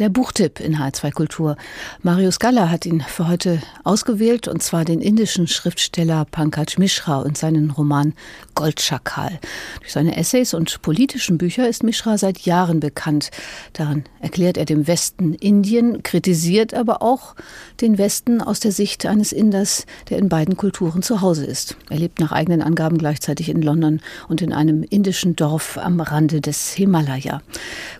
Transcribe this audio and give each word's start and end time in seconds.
Der 0.00 0.08
Buchtipp 0.08 0.58
in 0.58 0.76
H2 0.76 1.12
Kultur. 1.12 1.56
Marius 2.02 2.40
Galla 2.40 2.68
hat 2.68 2.84
ihn 2.84 3.00
für 3.00 3.28
heute 3.28 3.62
ausgewählt, 3.84 4.48
und 4.48 4.60
zwar 4.60 4.84
den 4.84 5.00
indischen 5.00 5.46
Schriftsteller 5.46 6.24
Pankaj 6.24 6.78
Mishra 6.78 7.18
und 7.18 7.38
seinen 7.38 7.70
Roman 7.70 8.12
Goldschakal. 8.56 9.38
Durch 9.78 9.92
seine 9.92 10.16
Essays 10.16 10.52
und 10.52 10.82
politischen 10.82 11.38
Bücher 11.38 11.68
ist 11.68 11.84
Mishra 11.84 12.18
seit 12.18 12.40
Jahren 12.40 12.80
bekannt. 12.80 13.30
Darin 13.72 14.02
erklärt 14.18 14.56
er 14.56 14.64
dem 14.64 14.88
Westen 14.88 15.32
Indien, 15.32 16.02
kritisiert 16.02 16.74
aber 16.74 17.00
auch 17.00 17.36
den 17.80 17.96
Westen 17.96 18.40
aus 18.40 18.58
der 18.58 18.72
Sicht 18.72 19.06
eines 19.06 19.30
Inders, 19.30 19.86
der 20.10 20.18
in 20.18 20.28
beiden 20.28 20.56
Kulturen 20.56 21.02
zu 21.02 21.20
Hause 21.20 21.46
ist. 21.46 21.76
Er 21.88 21.98
lebt 21.98 22.18
nach 22.18 22.32
eigenen 22.32 22.62
Angaben 22.62 22.98
gleichzeitig 22.98 23.48
in 23.48 23.62
London 23.62 24.00
und 24.26 24.42
in 24.42 24.52
einem 24.52 24.82
indischen 24.82 25.36
Dorf 25.36 25.78
am 25.78 26.00
Rande 26.00 26.40
des 26.40 26.72
Himalaya. 26.72 27.42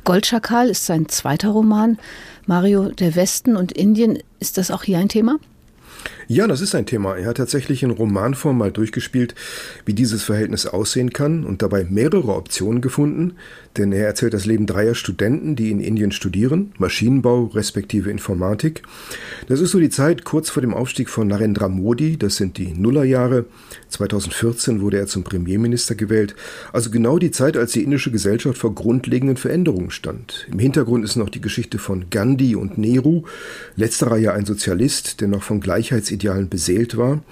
Goldschakal 0.03 0.69
ist 0.71 0.87
sein 0.87 1.09
zweiter 1.09 1.51
Roman 1.51 1.84
Roman. 1.85 1.98
Mario, 2.46 2.89
der 2.89 3.14
Westen 3.14 3.57
und 3.57 3.73
Indien, 3.73 4.19
ist 4.41 4.59
das 4.59 4.70
auch 4.70 4.83
hier 4.83 4.98
ein 4.98 5.09
Thema? 5.09 5.37
Ja, 6.27 6.46
das 6.46 6.62
ist 6.62 6.74
ein 6.74 6.87
Thema. 6.87 7.16
Er 7.16 7.27
hat 7.27 7.37
tatsächlich 7.37 7.83
in 7.83 7.91
Romanform 7.91 8.56
mal 8.56 8.73
durchgespielt, 8.73 9.34
wie 9.84 9.92
dieses 9.92 10.23
Verhältnis 10.23 10.66
aussehen 10.66 11.12
kann 11.12 11.45
und 11.45 11.60
dabei 11.60 11.84
mehrere 11.84 12.34
Optionen 12.34 12.80
gefunden, 12.80 13.34
denn 13.77 13.92
er 13.92 14.06
erzählt 14.06 14.32
das 14.32 14.46
Leben 14.46 14.66
dreier 14.66 14.95
Studenten, 14.95 15.55
die 15.55 15.70
in 15.70 15.80
Indien 15.80 16.12
studieren, 16.12 16.73
Maschinenbau 16.79 17.45
respektive 17.46 18.10
Informatik. 18.10 18.82
Das 19.48 19.60
ist 19.60 19.73
so 19.73 19.80
die 19.80 19.91
Zeit 19.91 20.24
kurz 20.24 20.48
vor 20.48 20.62
dem 20.62 20.73
Aufstieg 20.73 21.10
von 21.10 21.29
Narendra 21.29 21.68
Modi, 21.68 22.16
das 22.16 22.37
sind 22.37 22.56
die 22.56 22.73
Nullerjahre. 22.73 23.45
2014 23.91 24.80
wurde 24.80 24.98
er 24.98 25.06
zum 25.06 25.24
Premierminister 25.24 25.95
gewählt, 25.95 26.34
also 26.73 26.91
genau 26.91 27.18
die 27.18 27.30
Zeit, 27.32 27.56
als 27.56 27.73
die 27.73 27.82
indische 27.82 28.10
Gesellschaft 28.10 28.59
vor 28.59 28.74
grundlegenden 28.74 29.37
Veränderungen 29.37 29.91
stand. 29.91 30.46
Im 30.51 30.59
Hintergrund 30.59 31.04
ist 31.04 31.16
noch 31.16 31.29
die 31.29 31.41
Geschichte 31.41 31.79
von 31.79 32.06
Gandhi 32.10 32.56
und 32.56 32.79
Nehru, 32.79 33.24
letzterer 33.77 34.16
ja 34.16 34.32
ein 34.32 34.46
Sozialist, 34.46 35.20
der 35.20 35.29
noch 35.29 35.43
von 35.43 35.60
Gleichheits 35.60 36.10
Schönheitsidealen 36.15 36.48
beseelt 36.48 36.96
war 36.96 37.23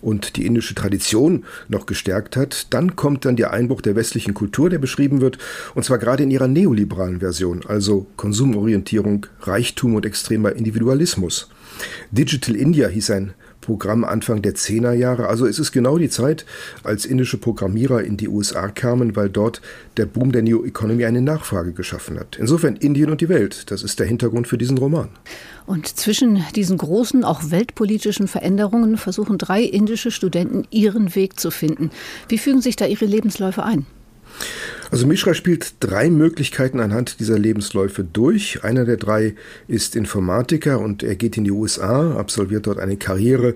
und 0.00 0.36
die 0.36 0.46
indische 0.46 0.74
Tradition 0.74 1.44
noch 1.68 1.86
gestärkt 1.86 2.36
hat, 2.36 2.68
dann 2.70 2.96
kommt 2.96 3.24
dann 3.24 3.36
der 3.36 3.52
Einbruch 3.52 3.80
der 3.80 3.96
westlichen 3.96 4.34
Kultur, 4.34 4.70
der 4.70 4.78
beschrieben 4.78 5.20
wird, 5.20 5.38
und 5.74 5.84
zwar 5.84 5.98
gerade 5.98 6.22
in 6.22 6.30
ihrer 6.30 6.48
neoliberalen 6.48 7.20
Version, 7.20 7.62
also 7.66 8.06
Konsumorientierung, 8.16 9.26
Reichtum 9.40 9.94
und 9.94 10.06
extremer 10.06 10.52
Individualismus. 10.52 11.48
Digital 12.10 12.56
India 12.56 12.88
hieß 12.88 13.10
ein 13.10 13.34
Programm 13.68 14.02
Anfang 14.02 14.40
der 14.40 14.54
Zehnerjahre. 14.54 15.26
Also 15.26 15.46
es 15.46 15.58
ist 15.58 15.72
genau 15.72 15.98
die 15.98 16.08
Zeit, 16.08 16.46
als 16.84 17.04
indische 17.04 17.36
Programmierer 17.36 18.02
in 18.02 18.16
die 18.16 18.26
USA 18.26 18.68
kamen, 18.68 19.14
weil 19.14 19.28
dort 19.28 19.60
der 19.98 20.06
Boom 20.06 20.32
der 20.32 20.42
New 20.42 20.64
Economy 20.64 21.04
eine 21.04 21.20
Nachfrage 21.20 21.72
geschaffen 21.72 22.18
hat. 22.18 22.38
Insofern 22.40 22.76
Indien 22.76 23.10
und 23.10 23.20
die 23.20 23.28
Welt, 23.28 23.70
das 23.70 23.82
ist 23.82 23.98
der 24.00 24.06
Hintergrund 24.06 24.48
für 24.48 24.56
diesen 24.56 24.78
Roman. 24.78 25.10
Und 25.66 25.86
zwischen 25.86 26.42
diesen 26.56 26.78
großen, 26.78 27.24
auch 27.24 27.50
weltpolitischen 27.50 28.26
Veränderungen 28.26 28.96
versuchen 28.96 29.36
drei 29.36 29.62
indische 29.62 30.10
Studenten 30.10 30.66
ihren 30.70 31.14
Weg 31.14 31.38
zu 31.38 31.50
finden. 31.50 31.90
Wie 32.30 32.38
fügen 32.38 32.62
sich 32.62 32.76
da 32.76 32.86
ihre 32.86 33.04
Lebensläufe 33.04 33.64
ein? 33.64 33.84
Also 34.90 35.06
Mishra 35.06 35.34
spielt 35.34 35.74
drei 35.80 36.08
Möglichkeiten 36.08 36.80
anhand 36.80 37.20
dieser 37.20 37.38
Lebensläufe 37.38 38.04
durch. 38.04 38.64
Einer 38.64 38.86
der 38.86 38.96
drei 38.96 39.34
ist 39.66 39.94
Informatiker 39.94 40.80
und 40.80 41.02
er 41.02 41.14
geht 41.14 41.36
in 41.36 41.44
die 41.44 41.50
USA, 41.50 42.16
absolviert 42.16 42.66
dort 42.66 42.78
eine 42.78 42.96
Karriere, 42.96 43.54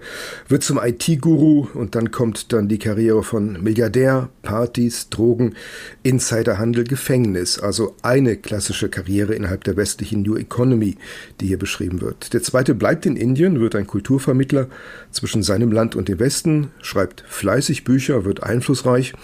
wird 0.49 0.63
zum 0.63 0.79
IT-Guru 0.79 1.69
und 1.73 1.95
dann 1.95 2.11
kommt 2.11 2.53
dann 2.53 2.69
die 2.69 2.79
Karriere 2.79 3.23
von 3.23 3.63
Milliardär, 3.63 4.29
Partys, 4.43 5.09
Drogen, 5.09 5.55
Insiderhandel, 6.03 6.85
Gefängnis. 6.85 7.59
Also 7.59 7.97
eine 8.03 8.37
klassische 8.37 8.91
Karriere 8.91 9.35
innerhalb 9.35 9.65
der 9.65 9.79
westlichen 9.79 10.23
New 10.23 10.37
Economy, 10.37 10.97
die 11.41 11.47
hier 11.47 11.59
beschrieben 11.59 12.03
wird. 12.03 12.35
Der 12.35 12.43
zweite 12.43 12.75
bleibt 12.75 13.07
in 13.07 13.17
Indien, 13.17 13.59
wird 13.59 13.75
ein 13.75 13.87
Kulturvermittler 13.87 14.69
zwischen 15.11 15.43
seinem 15.43 15.73
Land 15.73 15.97
und 15.97 16.09
dem 16.09 16.19
Westen, 16.19 16.73
schreibt 16.83 17.25
fleißig 17.27 17.85
Bücher, 17.85 18.27
wird 18.27 18.43
einflussreich 18.43 19.15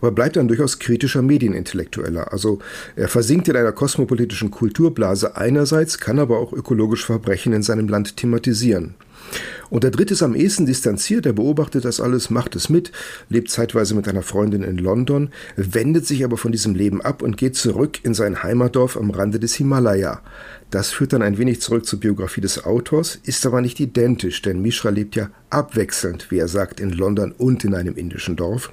aber 0.00 0.12
bleibt 0.12 0.38
ein 0.38 0.48
durchaus 0.48 0.78
kritischer 0.78 1.22
Medienintellektueller. 1.22 2.32
Also 2.32 2.58
er 2.96 3.08
versinkt 3.08 3.48
in 3.48 3.56
einer 3.56 3.72
kosmopolitischen 3.72 4.50
Kulturblase 4.50 5.36
einerseits, 5.36 5.98
kann 5.98 6.18
aber 6.18 6.38
auch 6.38 6.52
ökologische 6.52 7.06
Verbrechen 7.06 7.52
in 7.52 7.62
seinem 7.62 7.88
Land 7.88 8.16
thematisieren. 8.16 8.94
Und 9.68 9.84
der 9.84 9.92
dritte 9.92 10.14
ist 10.14 10.22
am 10.22 10.34
ehesten 10.34 10.66
distanziert, 10.66 11.26
er 11.26 11.32
beobachtet 11.32 11.84
das 11.84 12.00
alles, 12.00 12.30
macht 12.30 12.56
es 12.56 12.68
mit, 12.68 12.90
lebt 13.28 13.50
zeitweise 13.50 13.94
mit 13.94 14.08
einer 14.08 14.22
Freundin 14.22 14.64
in 14.64 14.78
London, 14.78 15.30
wendet 15.56 16.06
sich 16.06 16.24
aber 16.24 16.36
von 16.36 16.50
diesem 16.50 16.74
Leben 16.74 17.00
ab 17.00 17.22
und 17.22 17.36
geht 17.36 17.54
zurück 17.54 18.00
in 18.02 18.14
sein 18.14 18.42
Heimatdorf 18.42 18.96
am 18.96 19.10
Rande 19.10 19.38
des 19.38 19.54
Himalaya. 19.54 20.22
Das 20.70 20.92
führt 20.92 21.12
dann 21.12 21.22
ein 21.22 21.36
wenig 21.36 21.60
zurück 21.60 21.84
zur 21.84 21.98
Biografie 21.98 22.40
des 22.40 22.64
Autors, 22.64 23.18
ist 23.24 23.44
aber 23.44 23.60
nicht 23.60 23.80
identisch, 23.80 24.40
denn 24.42 24.62
Mishra 24.62 24.90
lebt 24.90 25.16
ja 25.16 25.30
abwechselnd, 25.50 26.30
wie 26.30 26.38
er 26.38 26.46
sagt, 26.46 26.78
in 26.78 26.90
London 26.90 27.32
und 27.32 27.64
in 27.64 27.74
einem 27.74 27.96
indischen 27.96 28.36
Dorf. 28.36 28.70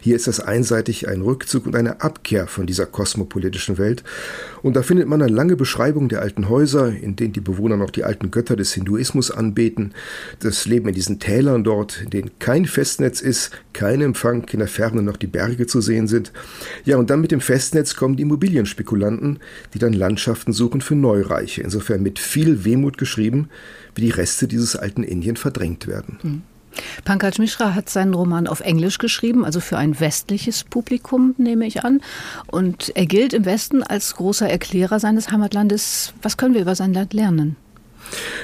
Hier 0.00 0.14
ist 0.14 0.28
das 0.28 0.38
einseitig 0.38 1.08
ein 1.08 1.22
Rückzug 1.22 1.66
und 1.66 1.74
eine 1.74 2.02
Abkehr 2.02 2.46
von 2.46 2.66
dieser 2.66 2.86
kosmopolitischen 2.86 3.78
Welt. 3.78 4.04
Und 4.62 4.76
da 4.76 4.82
findet 4.82 5.08
man 5.08 5.20
eine 5.20 5.32
lange 5.32 5.56
Beschreibung 5.56 6.08
der 6.08 6.22
alten 6.22 6.48
Häuser, 6.48 6.92
in 6.92 7.16
denen 7.16 7.32
die 7.32 7.40
Bewohner 7.40 7.76
noch 7.76 7.90
die 7.90 8.04
alten 8.04 8.30
Götter 8.30 8.54
des 8.54 8.72
Hinduismus 8.72 9.32
anbeten, 9.32 9.92
das 10.38 10.66
Leben 10.66 10.88
in 10.88 10.94
diesen 10.94 11.18
Tälern 11.18 11.64
dort, 11.64 12.02
in 12.04 12.10
denen 12.10 12.30
kein 12.38 12.64
Festnetz 12.64 13.20
ist, 13.20 13.50
kein 13.72 14.00
Empfang, 14.00 14.46
in 14.52 14.60
der 14.60 14.68
Ferne 14.68 15.02
noch 15.02 15.16
die 15.16 15.26
Berge 15.26 15.66
zu 15.66 15.80
sehen 15.80 16.06
sind. 16.06 16.32
Ja, 16.84 16.96
und 16.96 17.10
dann 17.10 17.20
mit 17.20 17.32
dem 17.32 17.40
Festnetz 17.40 17.96
kommen 17.96 18.16
die 18.16 18.22
Immobilienspekulanten, 18.22 19.40
die 19.74 19.80
dann 19.80 19.92
Landschaften 19.92 20.52
suchen 20.52 20.80
für 20.80 20.94
Neureiche. 20.94 21.39
Bereiche, 21.40 21.62
insofern 21.62 22.02
mit 22.02 22.18
viel 22.18 22.64
Wehmut 22.64 22.98
geschrieben, 22.98 23.48
wie 23.94 24.02
die 24.02 24.10
Reste 24.10 24.46
dieses 24.46 24.76
alten 24.76 25.02
Indien 25.02 25.36
verdrängt 25.36 25.86
werden. 25.86 26.18
Mhm. 26.22 26.42
Pankaj 27.04 27.38
Mishra 27.38 27.74
hat 27.74 27.88
seinen 27.88 28.14
Roman 28.14 28.46
auf 28.46 28.60
Englisch 28.60 28.98
geschrieben, 28.98 29.44
also 29.44 29.58
für 29.58 29.76
ein 29.76 29.98
westliches 29.98 30.62
Publikum, 30.62 31.34
nehme 31.36 31.66
ich 31.66 31.84
an. 31.84 32.00
Und 32.46 32.92
er 32.94 33.06
gilt 33.06 33.32
im 33.32 33.44
Westen 33.44 33.82
als 33.82 34.14
großer 34.14 34.48
Erklärer 34.48 35.00
seines 35.00 35.32
Heimatlandes. 35.32 36.14
Was 36.22 36.36
können 36.36 36.54
wir 36.54 36.60
über 36.60 36.76
sein 36.76 36.94
Land 36.94 37.12
lernen? 37.12 37.56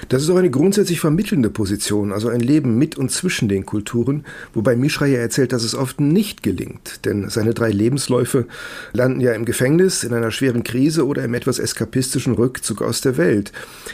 Das 0.09 0.23
ist 0.23 0.31
auch 0.31 0.37
eine 0.37 0.51
grundsätzlich 0.51 1.01
vermittelnde 1.01 1.51
Position, 1.51 2.13
also 2.13 2.29
ein 2.29 2.41
Leben 2.41 2.79
mit 2.79 2.97
und 2.97 3.11
zwischen 3.11 3.49
den 3.49 3.67
Kulturen, 3.67 4.25
wobei 4.55 4.77
Mishra 4.77 5.07
ja 5.07 5.19
erzählt, 5.19 5.53
dass 5.53 5.65
es 5.65 5.75
oft 5.75 6.01
nicht 6.01 6.43
gelingt, 6.43 7.05
denn 7.05 7.29
seine 7.29 7.55
drei 7.55 7.71
Lebensläufe 7.71 8.47
landen 8.93 9.21
ja 9.21 9.33
im 9.33 9.45
Gefängnis, 9.45 10.05
in 10.05 10.15
einer 10.15 10.31
schweren 10.31 10.65
Krise 10.65 11.07
oder 11.07 11.25
im 11.25 11.35
etwas 11.35 11.59
eskapistischen 11.59 12.35
Rückzug 12.35 12.83
aus 12.83 13.01
der 13.01 13.17
Welt. 13.17 13.53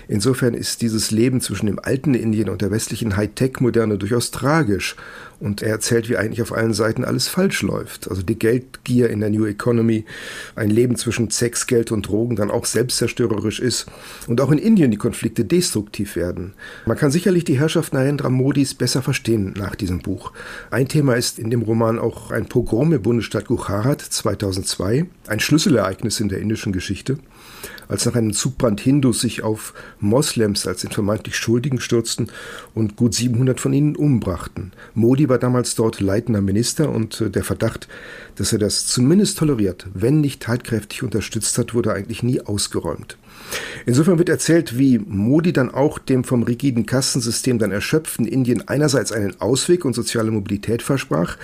Insofern 0.09 0.55
ist 0.55 0.83
dieses 0.83 1.11
Leben 1.11 1.41
zwischen 1.41 1.67
dem 1.67 1.79
alten 1.79 2.15
Indien 2.15 2.49
und 2.49 2.63
der 2.63 2.71
westlichen 2.71 3.17
Hightech-Moderne 3.17 3.99
durchaus 3.99 4.31
tragisch 4.31 4.97
und 5.43 5.61
er 5.61 5.71
erzählt, 5.71 6.09
wie 6.09 6.17
eigentlich 6.17 6.41
auf 6.41 6.53
allen 6.53 6.73
Seiten 6.73 7.05
alles 7.05 7.27
falsch 7.27 7.63
läuft. 7.63 8.09
Also 8.09 8.23
die 8.23 8.39
Geldgier 8.39 9.11
in 9.11 9.19
der 9.19 9.31
New 9.31 9.45
Economy, 9.45 10.05
ein 10.55 10.71
Leben 10.71 10.97
zwischen 10.97 11.31
Sex, 11.31 11.67
Geld 11.67 11.91
und 11.91 12.07
Drogen 12.07 12.37
dann 12.37 12.51
auch 12.51 12.65
selbstzerstörerisch 12.65 13.59
ist 13.59 13.87
und 14.29 14.41
auch 14.41 14.53
in 14.53 14.59
Indien 14.59 14.93
die 14.93 14.97
Konflikte 14.97 15.45
destruktiv 15.63 16.17
werden. 16.17 16.55
Man 16.87 16.97
kann 16.97 17.13
sicherlich 17.13 17.45
die 17.45 17.59
Herrschaft 17.59 17.93
Narendra 17.93 18.29
Modis 18.29 18.75
besser 18.75 19.01
verstehen 19.01 19.55
nach 19.57 19.77
diesem 19.77 20.01
Buch. 20.01 20.33
Ein 20.73 20.89
Thema 20.89 21.15
ist 21.15 21.39
in 21.39 21.51
dem 21.51 21.63
Roman 21.63 22.01
auch 22.01 22.33
ein 22.33 22.47
Pogrom 22.47 22.93
im 22.93 23.01
Bundesstaat 23.01 23.47
Gujarat 23.47 24.01
2002, 24.01 25.07
ein 25.29 25.41
Schlüsselereignis 25.41 26.19
in 26.19 26.29
der 26.29 26.41
indischen 26.41 26.73
Geschichte 26.73 27.19
als 27.89 28.07
nach 28.07 28.15
einem 28.15 28.33
Zugbrand 28.33 28.81
Hindus 28.81 29.21
sich 29.21 29.43
auf 29.43 29.75
Moslems 30.01 30.67
als 30.67 30.81
den 30.81 30.91
vermeintlich 30.91 31.37
Schuldigen 31.37 31.81
stürzten 31.81 32.29
und 32.75 32.97
gut 32.97 33.15
700 33.15 33.61
von 33.61 33.73
ihnen 33.73 33.97
umbrachten. 33.97 34.73
Modi 34.95 35.29
war 35.29 35.39
damals 35.39 35.75
dort 35.75 36.01
leitender 36.01 36.41
Minister 36.41 36.89
und 36.91 37.21
äh, 37.21 37.31
der 37.31 37.45
Verdacht, 37.45 37.89
dass 38.37 38.53
er 38.53 38.59
das 38.59 38.87
zumindest 38.87 39.39
toleriert, 39.39 39.87
wenn 39.93 40.21
nicht 40.21 40.43
tatkräftig 40.43 41.03
unterstützt 41.03 41.59
hat, 41.59 41.75
wurde 41.75 41.93
eigentlich 41.93 42.23
nie 42.23 42.41
ausgeräumt. 42.41 43.19
Insofern 43.85 44.19
wird 44.19 44.29
erzählt, 44.29 44.79
wie 44.79 44.99
Modi 44.99 45.42
dann 45.51 45.73
auch 45.73 45.99
dem 45.99 46.23
vom 46.25 46.43
rigiden 46.43 46.85
Kastensystem 46.85 47.59
dann 47.59 47.73
erschöpften 47.73 48.27
Indien 48.27 48.69
einerseits 48.69 49.11
einen 49.11 49.41
Ausweg 49.41 49.87
und 49.87 49.95
soziale 49.95 50.31
Mobilität 50.31 50.83
versprach 50.83 51.39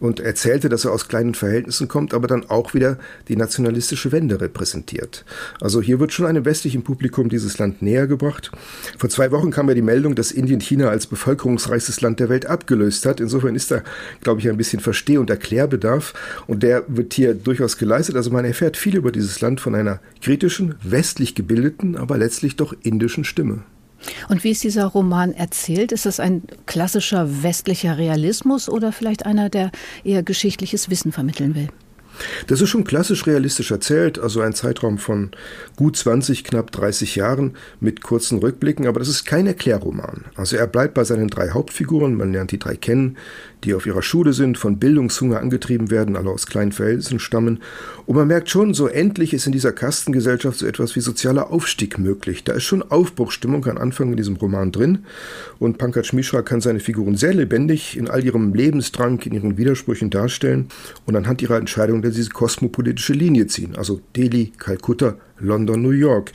und 0.00 0.18
erzählte, 0.18 0.68
dass 0.68 0.84
er 0.84 0.92
aus 0.92 1.08
kleinen 1.08 1.34
Verhältnissen 1.34 1.86
kommt, 1.86 2.14
aber 2.14 2.26
dann 2.26 2.48
auch 2.48 2.74
wieder 2.74 2.98
die 3.28 3.36
nationalistische 3.36 4.12
Wende 4.12 4.40
repräsentiert. 4.40 5.24
Also 5.60 5.80
hier 5.82 6.00
wird 6.00 6.12
schon 6.12 6.26
einem 6.26 6.44
westlichen 6.44 6.82
Publikum 6.82 7.28
dieses 7.28 7.58
Land 7.58 7.82
näher 7.82 8.06
gebracht. 8.06 8.50
Vor 8.98 9.10
zwei 9.10 9.30
Wochen 9.30 9.50
kam 9.50 9.68
ja 9.68 9.74
die 9.74 9.82
Meldung, 9.82 10.14
dass 10.14 10.32
Indien 10.32 10.60
China 10.60 10.88
als 10.88 11.06
bevölkerungsreichstes 11.06 12.00
Land 12.00 12.18
der 12.18 12.28
Welt 12.28 12.46
abgelöst 12.46 13.04
hat. 13.06 13.20
Insofern 13.20 13.54
ist 13.54 13.70
da, 13.70 13.82
glaube 14.22 14.40
ich, 14.40 14.48
ein 14.48 14.56
bisschen 14.56 14.80
Versteh- 14.80 15.18
und 15.18 15.30
Erklärbedarf 15.30 16.14
und 16.46 16.62
der 16.62 16.84
wird 16.88 17.12
hier 17.14 17.34
durchaus 17.34 17.76
geleistet. 17.76 18.16
Also 18.16 18.30
man 18.30 18.44
erfährt 18.44 18.76
viel 18.76 18.96
über 18.96 19.12
dieses 19.12 19.40
Land 19.40 19.60
von 19.60 19.74
einer 19.74 20.00
kritischen, 20.22 20.74
westlich 20.82 21.34
gebildeten, 21.34 21.96
aber 21.96 22.16
letztlich 22.16 22.56
doch 22.56 22.74
indischen 22.82 23.24
Stimme. 23.24 23.39
Und 24.28 24.44
wie 24.44 24.50
ist 24.50 24.64
dieser 24.64 24.86
Roman 24.86 25.32
erzählt? 25.32 25.92
Ist 25.92 26.06
das 26.06 26.20
ein 26.20 26.42
klassischer 26.66 27.42
westlicher 27.42 27.98
Realismus 27.98 28.68
oder 28.68 28.92
vielleicht 28.92 29.26
einer, 29.26 29.50
der 29.50 29.70
eher 30.04 30.22
geschichtliches 30.22 30.88
Wissen 30.88 31.12
vermitteln 31.12 31.54
will? 31.54 31.68
Das 32.46 32.60
ist 32.60 32.68
schon 32.68 32.84
klassisch 32.84 33.26
realistisch 33.26 33.70
erzählt, 33.70 34.18
also 34.18 34.40
ein 34.40 34.52
Zeitraum 34.52 34.98
von 34.98 35.30
gut 35.76 35.96
20, 35.96 36.44
knapp 36.44 36.72
30 36.72 37.16
Jahren 37.16 37.56
mit 37.80 38.02
kurzen 38.02 38.38
Rückblicken, 38.38 38.86
aber 38.86 39.00
das 39.00 39.08
ist 39.08 39.24
kein 39.24 39.46
Erklärroman. 39.46 40.24
Also 40.34 40.56
er 40.56 40.66
bleibt 40.66 40.94
bei 40.94 41.04
seinen 41.04 41.28
drei 41.28 41.50
Hauptfiguren, 41.50 42.14
man 42.14 42.32
lernt 42.32 42.52
die 42.52 42.58
drei 42.58 42.76
kennen, 42.76 43.16
die 43.64 43.74
auf 43.74 43.86
ihrer 43.86 44.02
Schule 44.02 44.32
sind, 44.32 44.58
von 44.58 44.78
Bildungshunger 44.78 45.38
angetrieben 45.38 45.90
werden, 45.90 46.16
alle 46.16 46.30
aus 46.30 46.46
kleinen 46.46 46.72
Verhältnissen 46.72 47.18
stammen. 47.18 47.60
Und 48.06 48.16
man 48.16 48.28
merkt 48.28 48.50
schon, 48.50 48.74
so 48.74 48.86
endlich 48.86 49.34
ist 49.34 49.46
in 49.46 49.52
dieser 49.52 49.72
Kastengesellschaft 49.72 50.58
so 50.58 50.66
etwas 50.66 50.96
wie 50.96 51.00
sozialer 51.00 51.50
Aufstieg 51.50 51.98
möglich. 51.98 52.44
Da 52.44 52.52
ist 52.52 52.64
schon 52.64 52.82
Aufbruchstimmung 52.82 53.66
am 53.66 53.78
Anfang 53.78 54.10
in 54.10 54.16
diesem 54.16 54.36
Roman 54.36 54.72
drin. 54.72 55.04
Und 55.58 55.78
Pankaj 55.78 56.12
Mishra 56.12 56.42
kann 56.42 56.60
seine 56.60 56.80
Figuren 56.80 57.16
sehr 57.16 57.34
lebendig 57.34 57.96
in 57.96 58.08
all 58.08 58.24
ihrem 58.24 58.54
Lebensdrang, 58.54 59.20
in 59.20 59.32
ihren 59.32 59.58
Widersprüchen 59.58 60.10
darstellen 60.10 60.68
und 61.06 61.16
anhand 61.16 61.42
ihrer 61.42 61.58
Entscheidung 61.58 62.02
diese 62.10 62.30
kosmopolitische 62.30 63.12
Linie 63.12 63.46
ziehen. 63.46 63.76
Also 63.76 64.00
Delhi, 64.16 64.52
Kalkutta, 64.58 65.16
London, 65.38 65.82
New 65.82 65.90
York. 65.90 66.32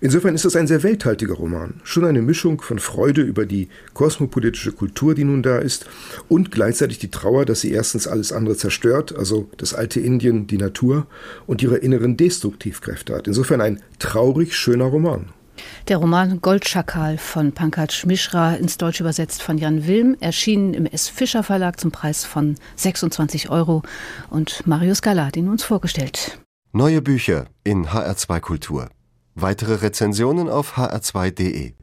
Insofern 0.00 0.34
ist 0.34 0.44
das 0.44 0.56
ein 0.56 0.66
sehr 0.66 0.82
welthaltiger 0.82 1.34
Roman. 1.34 1.80
Schon 1.82 2.04
eine 2.04 2.22
Mischung 2.22 2.60
von 2.60 2.78
Freude 2.78 3.22
über 3.22 3.46
die 3.46 3.68
kosmopolitische 3.92 4.72
Kultur, 4.72 5.14
die 5.14 5.24
nun 5.24 5.42
da 5.42 5.58
ist, 5.58 5.86
und 6.28 6.50
gleichzeitig 6.50 6.98
die 6.98 7.10
Trauer, 7.10 7.44
dass 7.44 7.60
sie 7.60 7.72
erstens 7.72 8.06
alles 8.06 8.32
andere 8.32 8.56
zerstört, 8.56 9.14
also 9.16 9.48
das 9.56 9.74
alte 9.74 10.00
Indien, 10.00 10.46
die 10.46 10.58
Natur 10.58 11.06
und 11.46 11.62
ihre 11.62 11.76
inneren 11.76 12.16
Destruktivkräfte 12.16 13.14
hat. 13.14 13.26
Insofern 13.26 13.60
ein 13.60 13.80
traurig 13.98 14.54
schöner 14.54 14.86
Roman. 14.86 15.26
Der 15.88 15.98
Roman 15.98 16.40
Goldschakal 16.40 17.18
von 17.18 17.52
Pankaj 17.52 18.04
Mishra, 18.06 18.54
ins 18.54 18.78
Deutsche 18.78 19.02
übersetzt 19.02 19.42
von 19.42 19.58
Jan 19.58 19.86
Wilm, 19.86 20.16
erschienen 20.20 20.74
im 20.74 20.86
S. 20.86 21.08
Fischer 21.08 21.42
Verlag 21.42 21.78
zum 21.78 21.92
Preis 21.92 22.24
von 22.24 22.56
26 22.76 23.50
Euro. 23.50 23.82
Und 24.30 24.66
Marius 24.66 25.02
Gala 25.02 25.26
hat 25.26 25.36
ihn 25.36 25.48
uns 25.48 25.62
vorgestellt. 25.62 26.38
Neue 26.72 27.02
Bücher 27.02 27.46
in 27.62 27.86
HR2 27.86 28.40
Kultur. 28.40 28.88
Weitere 29.34 29.74
Rezensionen 29.74 30.48
auf 30.48 30.76
hr2.de. 30.76 31.74